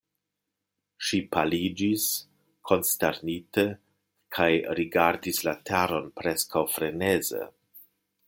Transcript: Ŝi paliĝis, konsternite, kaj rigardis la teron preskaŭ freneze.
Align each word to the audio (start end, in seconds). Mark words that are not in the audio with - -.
Ŝi 1.07 1.17
paliĝis, 1.35 2.05
konsternite, 2.71 3.65
kaj 4.37 4.49
rigardis 4.81 5.43
la 5.49 5.55
teron 5.71 6.11
preskaŭ 6.23 6.65
freneze. 6.79 7.47